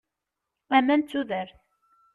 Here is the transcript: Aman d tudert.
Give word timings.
Aman 0.75 1.01
d 1.01 1.05
tudert. 1.09 1.55